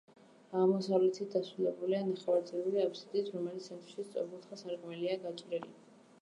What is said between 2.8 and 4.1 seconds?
აბსიდით, რომლის ცენტრში